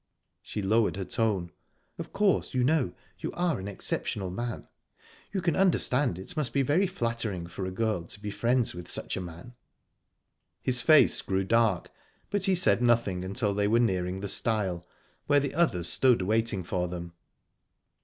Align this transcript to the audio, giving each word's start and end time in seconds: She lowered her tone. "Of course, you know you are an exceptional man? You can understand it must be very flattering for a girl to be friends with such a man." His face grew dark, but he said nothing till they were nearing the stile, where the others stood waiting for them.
She 0.41 0.63
lowered 0.63 0.95
her 0.95 1.05
tone. 1.05 1.51
"Of 1.99 2.11
course, 2.11 2.55
you 2.55 2.63
know 2.63 2.93
you 3.19 3.31
are 3.33 3.59
an 3.59 3.67
exceptional 3.67 4.31
man? 4.31 4.67
You 5.31 5.43
can 5.43 5.55
understand 5.55 6.17
it 6.17 6.35
must 6.35 6.53
be 6.53 6.63
very 6.63 6.87
flattering 6.87 7.45
for 7.45 7.67
a 7.67 7.71
girl 7.71 8.05
to 8.05 8.19
be 8.19 8.31
friends 8.31 8.73
with 8.73 8.89
such 8.89 9.15
a 9.15 9.21
man." 9.21 9.53
His 10.59 10.81
face 10.81 11.21
grew 11.21 11.43
dark, 11.43 11.91
but 12.31 12.45
he 12.45 12.55
said 12.55 12.81
nothing 12.81 13.31
till 13.35 13.53
they 13.53 13.67
were 13.67 13.77
nearing 13.79 14.21
the 14.21 14.27
stile, 14.27 14.83
where 15.27 15.39
the 15.39 15.53
others 15.53 15.87
stood 15.87 16.23
waiting 16.23 16.63
for 16.63 16.87
them. 16.87 17.13